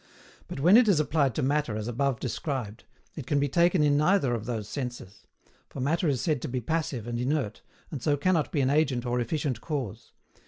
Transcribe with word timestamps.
But 0.47 0.59
when 0.59 0.77
it 0.77 0.87
is 0.87 0.99
applied 0.99 1.35
to 1.35 1.43
Matter 1.43 1.77
as 1.77 1.87
above 1.87 2.19
described, 2.19 2.85
it 3.15 3.27
can 3.27 3.39
be 3.39 3.47
taken 3.47 3.83
in 3.83 3.97
neither 3.97 4.33
of 4.33 4.47
those 4.47 4.67
senses; 4.67 5.27
for 5.69 5.79
Matter 5.79 6.07
is 6.07 6.19
said 6.21 6.41
to 6.41 6.47
be 6.47 6.59
passive 6.59 7.05
and 7.05 7.19
inert, 7.19 7.61
and 7.91 8.01
so 8.01 8.17
cannot 8.17 8.51
be 8.51 8.61
an 8.61 8.71
agent 8.71 9.05
or 9.05 9.19
efficient 9.19 9.61
cause. 9.61 10.11